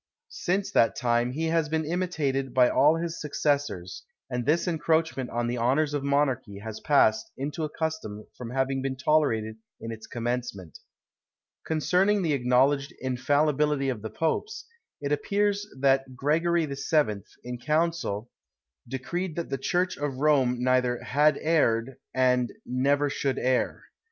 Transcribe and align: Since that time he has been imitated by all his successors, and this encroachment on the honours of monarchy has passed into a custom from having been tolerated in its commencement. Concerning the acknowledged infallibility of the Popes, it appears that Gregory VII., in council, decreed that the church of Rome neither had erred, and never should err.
Since 0.29 0.71
that 0.71 0.95
time 0.95 1.33
he 1.33 1.49
has 1.49 1.69
been 1.69 1.85
imitated 1.85 2.55
by 2.55 2.69
all 2.71 2.95
his 2.95 3.21
successors, 3.21 4.03
and 4.31 4.47
this 4.47 4.67
encroachment 4.67 5.29
on 5.29 5.45
the 5.45 5.59
honours 5.59 5.93
of 5.93 6.03
monarchy 6.03 6.57
has 6.57 6.79
passed 6.79 7.29
into 7.37 7.63
a 7.63 7.69
custom 7.69 8.25
from 8.35 8.49
having 8.49 8.81
been 8.81 8.95
tolerated 8.95 9.57
in 9.79 9.91
its 9.91 10.07
commencement. 10.07 10.79
Concerning 11.67 12.23
the 12.23 12.33
acknowledged 12.33 12.91
infallibility 12.99 13.89
of 13.89 14.01
the 14.01 14.09
Popes, 14.09 14.65
it 15.01 15.11
appears 15.11 15.67
that 15.79 16.15
Gregory 16.15 16.65
VII., 16.65 17.21
in 17.43 17.59
council, 17.59 18.31
decreed 18.87 19.35
that 19.35 19.51
the 19.51 19.57
church 19.59 19.97
of 19.97 20.15
Rome 20.17 20.63
neither 20.63 20.99
had 21.03 21.37
erred, 21.39 21.97
and 22.15 22.51
never 22.65 23.07
should 23.07 23.37
err. 23.37 23.83